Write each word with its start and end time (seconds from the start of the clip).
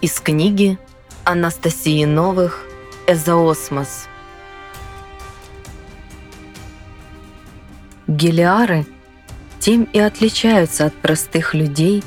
Из 0.00 0.18
книги 0.18 0.78
Анастасии 1.24 2.06
Новых 2.06 2.64
«Эзоосмос». 3.06 4.08
Гелиары 8.06 8.86
тем 9.58 9.84
и 9.84 9.98
отличаются 9.98 10.86
от 10.86 10.94
простых 10.94 11.52
людей, 11.52 12.02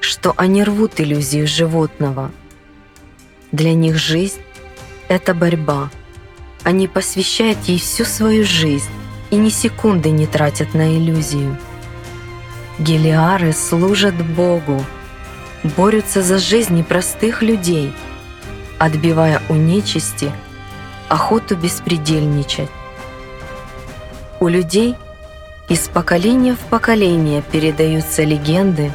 что 0.00 0.34
они 0.36 0.62
рвут 0.62 1.00
иллюзию 1.00 1.46
животного. 1.46 2.30
Для 3.50 3.72
них 3.72 3.96
жизнь– 3.96 4.42
это 5.08 5.32
борьба. 5.32 5.90
Они 6.64 6.86
посвящают 6.86 7.60
ей 7.64 7.78
всю 7.78 8.04
свою 8.04 8.44
жизнь 8.44 8.92
и 9.30 9.36
ни 9.36 9.48
секунды 9.48 10.10
не 10.10 10.26
тратят 10.26 10.74
на 10.74 10.98
иллюзию. 10.98 11.56
Гелиары 12.78 13.54
служат 13.54 14.22
Богу– 14.22 14.84
борются 15.64 16.22
за 16.22 16.38
жизни 16.38 16.82
простых 16.82 17.42
людей, 17.42 17.92
отбивая 18.78 19.42
у 19.48 19.54
нечисти 19.54 20.32
охоту 21.08 21.56
беспредельничать. 21.56 22.70
У 24.40 24.48
людей 24.48 24.96
из 25.68 25.88
поколения 25.88 26.54
в 26.54 26.60
поколение 26.70 27.42
передаются 27.42 28.24
легенды 28.24 28.90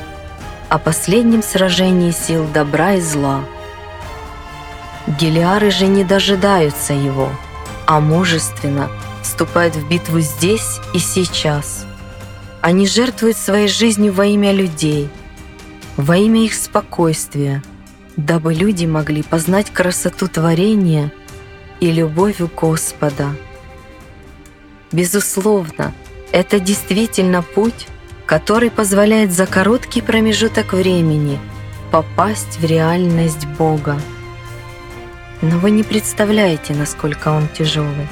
о 0.70 0.78
последнем 0.78 1.42
сражении 1.42 2.12
сил 2.12 2.46
добра 2.54 2.94
и 2.94 3.02
зла. 3.02 3.42
Гелиары 5.08 5.72
же 5.72 5.88
не 5.88 6.04
дожидаются 6.04 6.94
его, 6.94 7.30
а 7.86 8.02
мужественно 8.02 8.90
вступают 9.24 9.76
в 9.76 9.88
битву 9.88 10.20
здесь 10.20 10.80
и 10.94 11.00
сейчас. 11.00 11.86
Они 12.60 12.86
жертвуют 12.86 13.38
своей 13.38 13.70
жизнью 13.70 14.12
во 14.12 14.26
имя 14.26 14.52
людей– 14.52 15.10
во 15.98 16.16
имя 16.16 16.46
их 16.46 16.54
спокойствия, 16.54 17.64
дабы 18.16 18.54
люди 18.54 18.86
могли 18.86 19.24
познать 19.24 19.72
красоту 19.72 20.28
творения 20.28 21.12
и 21.80 21.92
любовь 21.92 22.40
Господа. 22.56 23.36
Безусловно, 24.92 25.94
это 26.32 26.60
действительно 26.60 27.42
путь, 27.42 27.88
который 28.28 28.70
позволяет 28.70 29.32
за 29.32 29.48
короткий 29.48 30.02
промежуток 30.02 30.74
времени 30.74 31.40
попасть 31.92 32.60
в 32.60 32.66
реальность 32.66 33.48
Бога. 33.58 34.00
Но 35.42 35.58
вы 35.58 35.72
не 35.72 35.84
представляете, 35.84 36.74
насколько 36.74 37.30
он 37.30 37.48
тяжелый. 37.48 38.08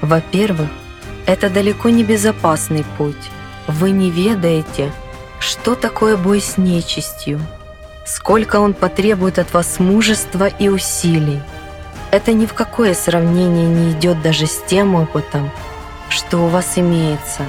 Во-первых, 0.00 0.68
это 1.26 1.50
далеко 1.50 1.90
не 1.90 2.04
безопасный 2.04 2.84
путь. 2.98 3.30
Вы 3.68 3.90
не 3.90 4.10
ведаете, 4.10 4.92
что 5.42 5.74
такое 5.74 6.16
бой 6.16 6.40
с 6.40 6.56
нечистью? 6.56 7.40
Сколько 8.06 8.60
он 8.60 8.74
потребует 8.74 9.38
от 9.38 9.52
вас 9.52 9.80
мужества 9.80 10.46
и 10.46 10.68
усилий? 10.68 11.40
Это 12.12 12.32
ни 12.32 12.46
в 12.46 12.54
какое 12.54 12.94
сравнение 12.94 13.66
не 13.66 13.92
идет 13.92 14.22
даже 14.22 14.46
с 14.46 14.62
тем 14.66 14.94
опытом, 14.94 15.50
что 16.08 16.38
у 16.38 16.46
вас 16.46 16.74
имеется. 16.76 17.42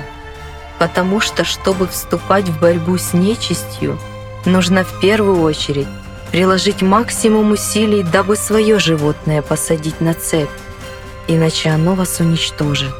Потому 0.79 1.19
что, 1.19 1.43
чтобы 1.43 1.87
вступать 1.87 2.49
в 2.49 2.59
борьбу 2.59 2.97
с 2.97 3.13
нечистью, 3.13 3.99
нужно 4.45 4.83
в 4.83 4.99
первую 4.99 5.41
очередь 5.41 5.87
приложить 6.31 6.81
максимум 6.81 7.51
усилий, 7.51 8.01
дабы 8.01 8.35
свое 8.35 8.79
животное 8.79 9.43
посадить 9.43 10.01
на 10.01 10.15
цепь, 10.15 10.49
иначе 11.27 11.69
оно 11.69 11.93
вас 11.93 12.19
уничтожит. 12.19 12.91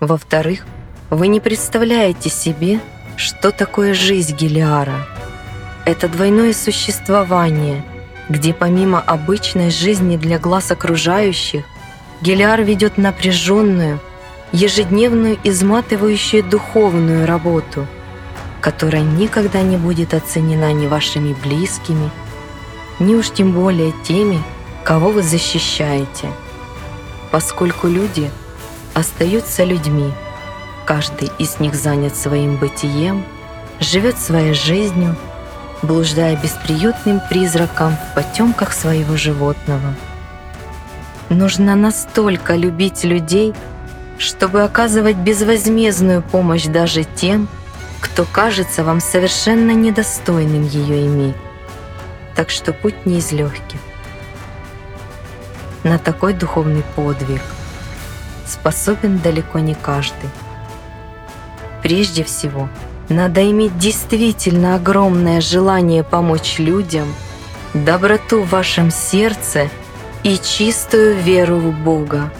Во-вторых, 0.00 0.64
вы 1.10 1.26
не 1.26 1.40
представляете 1.40 2.30
себе, 2.30 2.80
что 3.16 3.50
такое 3.50 3.94
жизнь 3.94 4.36
Гелиара. 4.36 5.06
Это 5.84 6.08
двойное 6.08 6.52
существование, 6.52 7.84
где 8.28 8.54
помимо 8.54 9.00
обычной 9.00 9.70
жизни 9.70 10.16
для 10.16 10.38
глаз 10.38 10.70
окружающих, 10.70 11.64
Гелиар 12.22 12.62
ведет 12.62 12.96
напряженную, 12.96 13.98
ежедневную 14.52 15.36
изматывающую 15.42 16.44
духовную 16.44 17.26
работу, 17.26 17.88
которая 18.60 19.02
никогда 19.02 19.62
не 19.62 19.76
будет 19.76 20.14
оценена 20.14 20.72
ни 20.72 20.86
вашими 20.86 21.34
близкими, 21.42 22.10
ни 23.00 23.16
уж 23.16 23.30
тем 23.30 23.52
более 23.52 23.92
теми, 24.04 24.40
кого 24.84 25.10
вы 25.10 25.22
защищаете, 25.24 26.28
поскольку 27.32 27.88
люди 27.88 28.30
остаются 28.94 29.64
людьми– 29.64 30.12
Каждый 30.90 31.30
из 31.38 31.60
них 31.60 31.76
занят 31.76 32.16
своим 32.16 32.56
бытием, 32.56 33.24
живет 33.78 34.18
своей 34.18 34.54
жизнью, 34.54 35.14
блуждая 35.82 36.34
бесприютным 36.34 37.20
призраком 37.28 37.94
в 37.94 38.14
потемках 38.16 38.72
своего 38.72 39.16
животного. 39.16 39.94
Нужно 41.28 41.76
настолько 41.76 42.56
любить 42.56 43.04
людей, 43.04 43.54
чтобы 44.18 44.64
оказывать 44.64 45.14
безвозмездную 45.14 46.22
помощь 46.22 46.64
даже 46.64 47.04
тем, 47.04 47.46
кто 48.00 48.24
кажется 48.24 48.82
вам 48.82 49.00
совершенно 49.00 49.70
недостойным 49.70 50.64
ее 50.66 51.06
иметь. 51.06 51.36
Так 52.34 52.50
что 52.50 52.72
путь 52.72 53.06
не 53.06 53.18
из 53.18 53.30
легких. 53.30 53.78
На 55.84 56.00
такой 56.00 56.34
духовный 56.34 56.82
подвиг 56.96 57.42
способен 58.44 59.18
далеко 59.18 59.60
не 59.60 59.74
каждый. 59.74 60.30
Прежде 61.90 62.22
всего, 62.22 62.68
надо 63.08 63.50
иметь 63.50 63.76
действительно 63.76 64.76
огромное 64.76 65.40
желание 65.40 66.04
помочь 66.04 66.60
людям, 66.60 67.12
доброту 67.74 68.44
в 68.44 68.50
вашем 68.50 68.92
сердце 68.92 69.68
и 70.22 70.38
чистую 70.38 71.16
веру 71.16 71.56
в 71.56 71.72
Бога. 71.82 72.32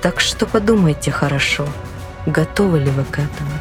Так 0.00 0.18
что 0.18 0.46
подумайте 0.46 1.12
хорошо, 1.12 1.64
готовы 2.26 2.80
ли 2.80 2.90
вы 2.90 3.04
к 3.04 3.20
этому. 3.20 3.52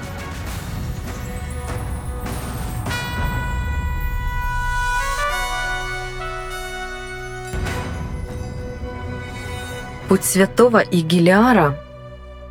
Путь 10.09 10.26
святого 10.26 10.80
Игилиара– 10.80 11.78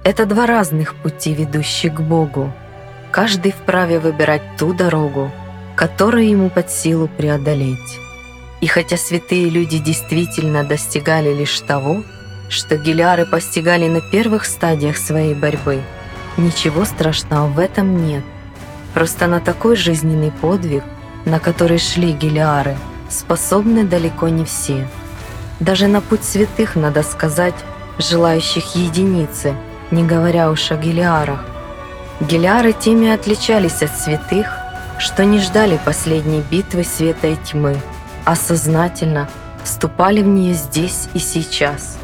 это 0.03 0.25
два 0.25 0.47
разных 0.47 0.95
пути, 0.95 1.35
ведущих 1.35 1.95
к 1.95 2.01
Богу. 2.01 2.53
Каждый 3.11 3.53
вправе 3.53 3.99
выбирать 3.99 4.43
ту 4.57 4.73
дорогу, 4.73 5.31
которую 5.77 6.29
ему 6.29 6.49
под 6.49 6.71
силу 6.71 7.09
преодолеть. 7.09 7.99
И 8.61 8.67
хотя 8.67 8.97
святые 8.97 9.51
люди 9.51 9.79
действительно 9.79 10.65
достигали 10.65 11.35
лишь 11.35 11.61
того, 11.61 12.03
что 12.49 12.77
гелиары 12.77 13.27
постигали 13.27 13.89
на 13.89 14.01
первых 14.01 14.45
стадиях 14.45 14.97
своей 14.97 15.35
борьбы, 15.35 15.83
ничего 16.37 16.85
страшного 16.85 17.49
в 17.49 17.59
этом 17.59 18.07
нет. 18.07 18.25
Просто 18.95 19.27
на 19.27 19.41
такой 19.41 19.77
жизненный 19.77 20.33
подвиг, 20.33 20.83
на 21.25 21.39
который 21.39 21.79
шли 21.79 22.13
гелиары, 22.13 22.77
способны 23.09 23.85
далеко 23.85 24.29
не 24.29 24.45
все. 24.45 24.89
Даже 25.61 25.89
на 25.89 26.01
путь 26.01 26.25
святых, 26.25 26.75
надо 26.75 27.03
сказать, 27.03 27.55
желающих 27.99 28.75
единицы– 28.77 29.55
не 29.91 30.05
говоря 30.05 30.51
уж 30.51 30.71
о 30.71 30.77
Гелиарах. 30.77 31.45
Гелиары 32.21 32.73
теми 32.73 33.09
отличались 33.09 33.83
от 33.83 33.97
святых, 33.97 34.59
что 34.99 35.25
не 35.25 35.41
ждали 35.41 35.81
последней 35.85 36.43
битвы 36.51 36.85
света 36.85 37.29
и 37.29 37.37
тьмы, 37.37 37.77
а 38.25 38.37
сознательно 38.37 39.29
вступали 39.65 40.23
в 40.23 40.27
нее 40.27 40.55
здесь 40.55 41.09
и 41.15 41.19
сейчас. 41.19 41.99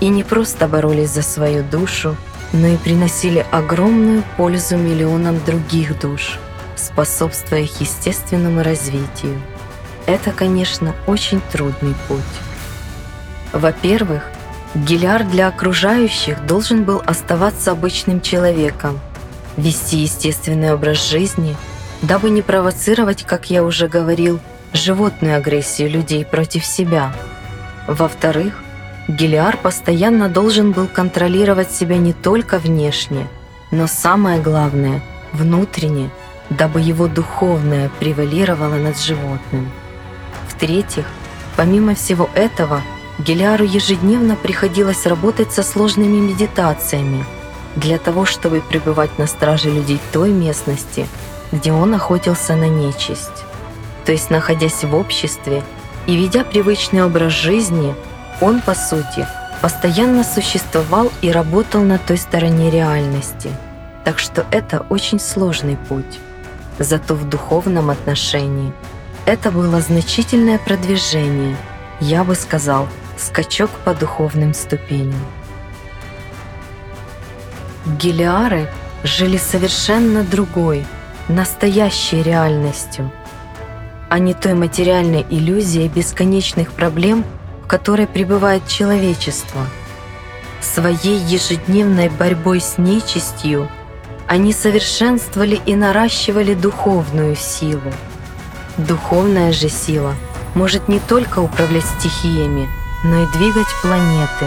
И 0.00 0.08
не 0.08 0.24
просто 0.24 0.66
боролись 0.66 1.10
за 1.10 1.22
свою 1.22 1.62
душу, 1.62 2.16
но 2.52 2.66
и 2.68 2.76
приносили 2.76 3.44
огромную 3.50 4.22
пользу 4.36 4.76
миллионам 4.76 5.44
других 5.44 5.98
душ, 6.00 6.38
способствуя 6.76 7.60
их 7.60 7.80
естественному 7.80 8.62
развитию. 8.62 9.40
Это, 10.06 10.32
конечно, 10.32 10.94
очень 11.06 11.40
трудный 11.52 11.94
путь. 12.08 12.20
Во-первых, 13.52 14.24
Гиляр 14.74 15.24
для 15.24 15.48
окружающих 15.48 16.46
должен 16.46 16.84
был 16.84 17.02
оставаться 17.04 17.72
обычным 17.72 18.20
человеком, 18.20 19.00
вести 19.56 19.98
естественный 19.98 20.72
образ 20.72 21.10
жизни, 21.10 21.56
дабы 22.02 22.30
не 22.30 22.40
провоцировать, 22.40 23.24
как 23.24 23.50
я 23.50 23.64
уже 23.64 23.88
говорил, 23.88 24.38
животную 24.72 25.36
агрессию 25.36 25.90
людей 25.90 26.24
против 26.24 26.64
себя. 26.64 27.12
Во-вторых, 27.88 28.62
Гелиар 29.08 29.56
постоянно 29.56 30.28
должен 30.28 30.70
был 30.70 30.86
контролировать 30.86 31.72
себя 31.72 31.96
не 31.96 32.12
только 32.12 32.60
внешне, 32.60 33.26
но 33.72 33.88
самое 33.88 34.40
главное– 34.40 35.02
внутренне, 35.32 36.10
дабы 36.48 36.80
его 36.80 37.08
духовное 37.08 37.90
превалировало 37.98 38.76
над 38.76 38.96
животным. 39.00 39.72
В-третьих, 40.46 41.06
помимо 41.56 41.96
всего 41.96 42.30
этого– 42.34 42.82
Гелиару 43.20 43.64
ежедневно 43.64 44.34
приходилось 44.34 45.04
работать 45.04 45.52
со 45.52 45.62
сложными 45.62 46.16
медитациями 46.16 47.26
для 47.76 47.98
того, 47.98 48.24
чтобы 48.24 48.62
пребывать 48.62 49.18
на 49.18 49.26
страже 49.26 49.70
людей 49.70 50.00
той 50.10 50.30
местности, 50.30 51.06
где 51.52 51.70
он 51.70 51.94
охотился 51.94 52.56
на 52.56 52.68
нечисть. 52.68 53.44
то 54.06 54.12
есть 54.12 54.30
находясь 54.30 54.82
в 54.82 54.94
обществе 54.94 55.62
и 56.06 56.16
ведя 56.16 56.44
привычный 56.44 57.04
образ 57.04 57.32
жизни, 57.32 57.94
он, 58.40 58.62
по 58.62 58.74
сути, 58.74 59.26
постоянно 59.60 60.24
существовал 60.24 61.12
и 61.20 61.30
работал 61.30 61.82
на 61.82 61.98
той 61.98 62.16
стороне 62.16 62.70
реальности. 62.70 63.50
Так 64.04 64.18
что 64.18 64.46
это 64.50 64.86
очень 64.88 65.20
сложный 65.20 65.76
путь. 65.76 66.18
Зато 66.78 67.14
в 67.14 67.28
духовном 67.28 67.90
отношении 67.90 68.72
это 69.26 69.50
было 69.50 69.82
значительное 69.82 70.58
продвижение, 70.58 71.54
я 72.00 72.24
бы 72.24 72.34
сказал, 72.34 72.88
скачок 73.20 73.70
по 73.84 73.94
духовным 73.94 74.54
ступеням. 74.54 75.20
Гелиары 77.98 78.68
жили 79.04 79.36
совершенно 79.36 80.22
другой, 80.22 80.84
настоящей 81.28 82.22
реальностью, 82.22 83.10
а 84.08 84.18
не 84.18 84.34
той 84.34 84.54
материальной 84.54 85.24
иллюзией 85.30 85.88
бесконечных 85.88 86.72
проблем, 86.72 87.24
в 87.64 87.66
которой 87.66 88.06
пребывает 88.06 88.66
человечество. 88.66 89.60
Своей 90.60 91.18
ежедневной 91.18 92.08
борьбой 92.08 92.60
с 92.60 92.76
нечистью 92.76 93.68
они 94.26 94.52
совершенствовали 94.52 95.60
и 95.66 95.74
наращивали 95.74 96.54
духовную 96.54 97.34
силу. 97.34 97.92
Духовная 98.76 99.52
же 99.52 99.68
сила 99.68 100.14
может 100.54 100.88
не 100.88 101.00
только 101.00 101.40
управлять 101.40 101.86
стихиями, 101.98 102.68
но 103.04 103.22
и 103.22 103.26
двигать 103.26 103.68
планеты. 103.82 104.46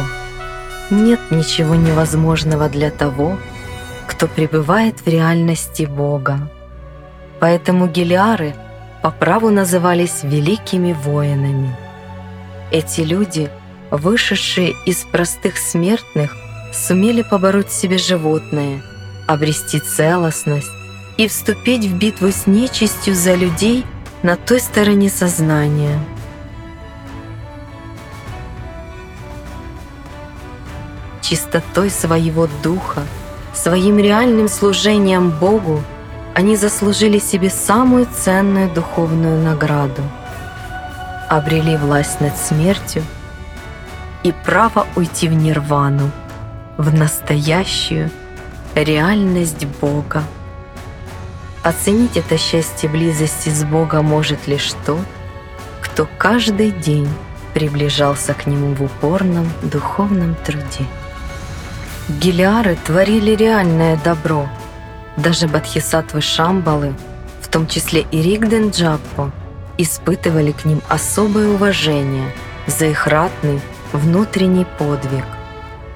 Нет 0.90 1.20
ничего 1.32 1.76
невозможного 1.76 2.70
для 2.70 2.92
того, 2.92 3.38
кто 4.08 4.28
пребывает 4.28 5.00
в 5.02 5.08
реальности 5.08 5.84
Бога. 5.84 6.50
Поэтому 7.40 7.88
гелиары 7.88 8.56
по 9.02 9.12
праву 9.12 9.50
назывались 9.50 10.24
великими 10.24 10.94
воинами. 10.94 11.76
Эти 12.72 13.02
люди, 13.02 13.50
вышедшие 13.92 14.76
из 14.86 15.04
простых 15.04 15.58
смертных, 15.58 16.36
сумели 16.74 17.22
побороть 17.22 17.72
себе 17.72 17.98
животное, 17.98 18.82
обрести 19.28 19.80
целостность 19.80 20.72
и 21.18 21.28
вступить 21.28 21.86
в 21.86 21.98
битву 21.98 22.32
с 22.32 22.48
нечистью 22.48 23.14
за 23.14 23.36
людей 23.36 23.86
на 24.24 24.36
той 24.36 24.60
стороне 24.60 25.10
сознания. 25.10 26.00
Чистотой 31.24 31.90
своего 31.90 32.50
духа, 32.62 33.04
своим 33.54 33.98
реальным 33.98 34.50
служением 34.50 35.30
Богу 35.30 35.82
они 36.36 36.58
заслужили 36.58 37.18
себе 37.18 37.50
самую 37.50 38.08
ценную 38.08 38.70
духовную 38.70 39.42
награду. 39.42 40.02
Обрели 41.30 41.78
власть 41.78 42.20
над 42.20 42.36
смертью 42.38 43.04
и 44.24 44.34
право 44.34 44.86
уйти 44.98 45.30
в 45.30 45.34
нирвану, 45.34 46.12
в 46.76 46.94
настоящую 46.94 48.12
реальность 48.76 49.66
Бога. 49.80 50.24
Оценить 51.64 52.18
это 52.18 52.38
счастье 52.38 52.90
близости 52.90 53.48
с 53.48 53.64
Богом 53.64 54.08
может 54.08 54.46
лишь 54.48 54.74
тот, 54.86 55.08
кто 55.82 56.06
каждый 56.18 56.72
день 56.72 57.08
приближался 57.54 58.34
к 58.34 58.46
Нему 58.46 58.76
в 58.76 58.84
упорном 58.84 59.50
духовном 59.62 60.36
труде. 60.44 60.86
Гелиары 62.10 62.78
творили 62.86 63.36
реальное 63.36 63.98
добро. 64.04 64.50
Даже 65.18 65.48
Бадхисатвы 65.48 66.22
Шамбалы, 66.22 66.94
в 67.42 67.48
том 67.48 67.68
числе 67.68 68.06
и 68.12 68.22
Ригден 68.22 68.70
Джаппо, 68.70 69.32
испытывали 69.78 70.52
к 70.52 70.66
ним 70.66 70.82
особое 70.90 71.50
уважение 71.50 72.32
за 72.68 72.86
их 72.86 73.08
ратный 73.08 73.62
внутренний 73.92 74.66
подвиг. 74.78 75.26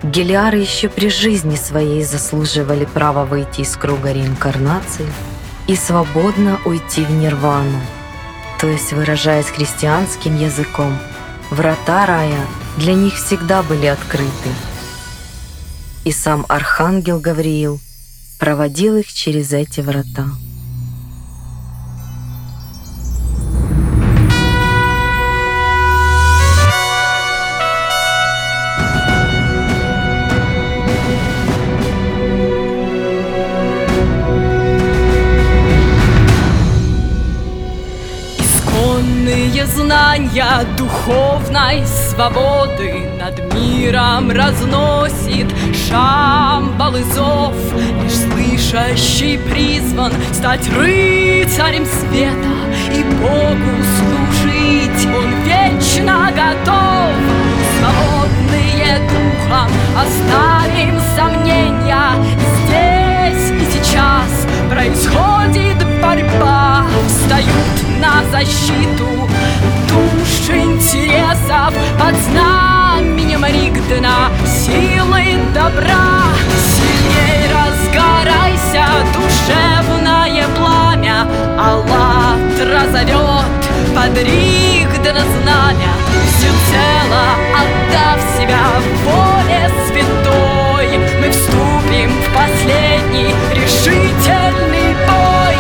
Гелиары 0.04 0.58
еще 0.58 0.90
при 0.90 1.10
жизни 1.10 1.56
своей 1.56 2.04
заслуживали 2.04 2.86
права 2.86 3.26
выйти 3.26 3.62
из 3.62 3.76
круга 3.76 4.12
реинкарнации– 4.12 5.08
и 5.68 5.76
свободно 5.76 6.60
уйти 6.66 7.04
в 7.04 7.12
нирвану. 7.12 7.80
То 8.60 8.68
есть, 8.68 8.94
выражаясь 8.94 9.48
христианским 9.48 10.36
языком, 10.36 10.98
врата 11.52 12.06
рая 12.06 12.40
для 12.78 12.94
них 12.94 13.16
всегда 13.16 13.62
были 13.62 13.86
открыты. 13.86 14.50
И 16.08 16.12
сам 16.14 16.46
Архангел 16.48 17.20
Гавриил 17.20 17.82
проводил 18.40 18.96
их 18.96 19.12
через 19.12 19.52
эти 19.52 19.82
врата. 19.82 20.30
Знания 40.38 40.66
духовной 40.78 41.84
свободы 41.86 43.10
Над 43.20 43.54
миром 43.54 44.32
разносит. 44.32 45.48
Шамбал 45.90 46.94
зов 47.14 47.56
Лишь 48.04 48.14
слышащий 48.14 49.40
призван 49.40 50.14
стать 50.34 50.68
рыцарем 50.70 51.86
света 51.86 52.54
И 52.94 53.04
Богу 53.04 53.84
служить. 53.98 55.08
Он 55.08 55.32
вечно 55.44 56.32
готов 56.36 56.67
Ригдена 73.98 74.30
силы 74.46 75.40
добра. 75.56 76.22
Сильней 76.76 77.50
разгорайся, 77.52 78.86
душевное 79.12 80.46
пламя. 80.56 81.28
Аллатра 81.58 82.92
зовет 82.92 83.46
под 83.96 84.18
Ригдена 84.20 85.22
знамя. 85.42 85.94
Всецело 86.28 87.26
отдав 87.58 88.22
себя 88.38 88.68
воле 89.04 89.72
святой 89.88 91.00
Мы 91.20 91.32
вступим 91.32 92.12
в 92.22 92.36
последний 92.36 93.34
решительный 93.52 94.94
бой. 95.08 95.58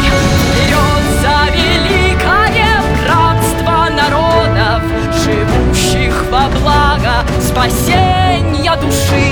Вперед 0.53 1.03
за 1.21 1.51
великое 1.55 2.83
братство 3.03 3.89
народов 3.89 4.83
Живущих 5.23 6.23
во 6.29 6.47
благо 6.49 7.25
спасения 7.41 8.26
души. 8.81 9.27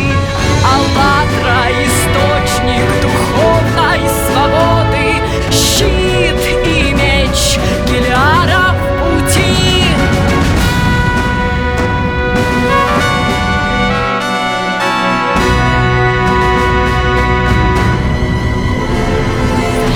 Аллатра— 0.74 1.58
источник 1.86 2.88
духовной 3.02 4.02
свободы. 4.25 5.08
Щит 5.52 6.42
и 6.66 6.94
меч 6.94 7.60
Гелиара 7.88 8.74
в 8.74 8.82
пути. 9.00 9.86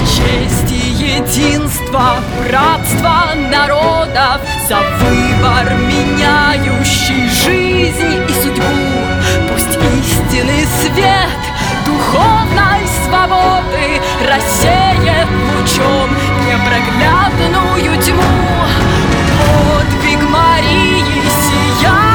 Честь 0.06 0.72
и 0.72 0.74
единство, 1.18 2.06
братство 2.48 3.34
народов. 3.52 4.40
За 4.68 4.78
выбор, 5.00 5.66
меняющий 5.78 7.28
жизнь 7.30 8.24
и 8.28 8.34
судьбу 8.44 8.59
истинный 10.30 10.66
свет 10.82 11.40
духовной 11.86 12.88
свободы 13.06 14.02
Рассеет 14.28 15.28
лучом 15.58 16.10
непроглядную 16.46 18.02
тьму. 18.02 18.22
Подвиг 19.40 20.30
Марии, 20.30 21.24
сияние 21.82 22.09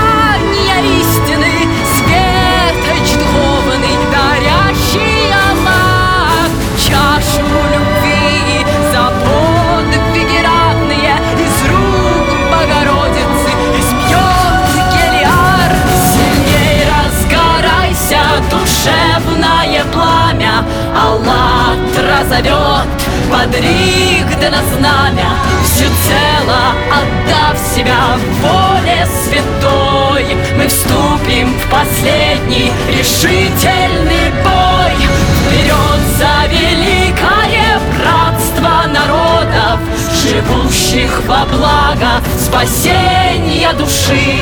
знамя 25.15 25.31
Всецело 25.65 26.75
отдав 26.91 27.59
себя 27.75 28.17
воле 28.43 29.07
святой. 29.25 30.37
Мы 30.57 30.67
вступим 30.69 31.53
в 31.59 31.71
последний 31.71 32.73
решительный 32.89 34.31
бой. 34.43 35.09
Вперед 35.47 36.01
за 36.19 36.47
великое 36.49 37.81
братство 37.99 38.87
народов 38.89 39.81
Живущих 40.23 41.23
во 41.27 41.45
благо 41.47 42.23
спасения 42.39 43.73
души. 43.75 44.39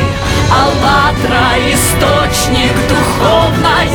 АЛЛАТРА— 0.53 1.59
источник 1.73 2.73
духовной 2.89 3.89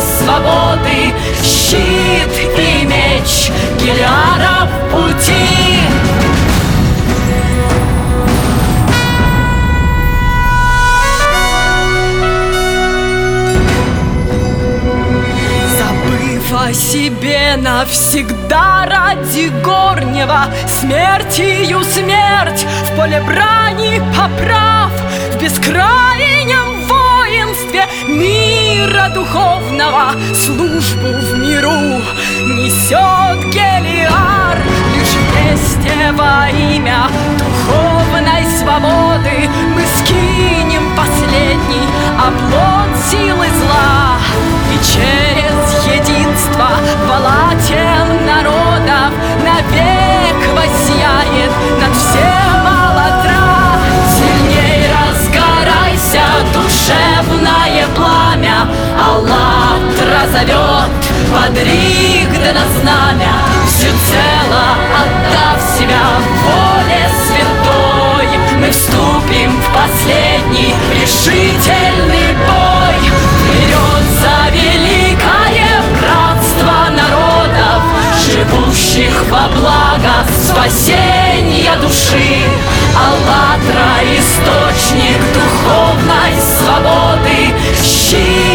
навсегда 17.55 18.85
ради 18.85 19.49
горнего. 19.63 20.45
Смертью 20.67 21.83
смерть 21.83 22.65
в 22.83 22.95
поле 22.97 23.21
брани 23.21 24.01
поправ. 24.15 24.91
В 25.31 25.41
бескрайнем 25.41 26.85
воинстве 26.87 27.85
мира 28.07 29.09
духовного 29.13 30.13
Службу 30.33 31.07
в 31.07 31.37
миру 31.37 32.01
несет 32.55 33.53
Гелиар. 33.53 34.57
Лишь 34.95 35.15
вместе 35.15 36.11
во 36.13 36.49
имя 36.49 37.07
духовной 37.37 38.45
свободы 38.59 39.49
Мы 39.75 39.83
скинем 39.97 40.95
последний 40.95 41.87
оплот 42.17 42.89
силы 43.09 43.47
зла. 43.47 44.17
И 44.73 44.77
через 44.83 45.85
единство 45.85 46.26
риг 61.55 62.29
да 62.43 62.53
на 62.53 62.65
знамя 62.79 63.35
Всецело 63.67 64.65
отдав 65.01 65.61
себя. 65.77 66.05
Воле 66.43 67.09
святой 67.25 68.27
Мы 68.59 68.69
вступим 68.69 69.51
в 69.61 69.73
последний 69.73 70.73
решительный 70.93 72.33
бой. 72.47 73.11
Вперед 73.39 74.03
за 74.21 74.51
великое 74.51 75.81
братство 76.01 76.89
народов 76.91 77.83
Живущих 78.25 79.23
во 79.29 79.47
благо 79.49 80.25
спасения 80.43 81.75
души. 81.81 82.43
АЛЛАТРА— 82.95 84.03
источник 84.17 85.19
духовной 85.33 86.33
свободы 86.57 87.53
Щит 87.83 88.47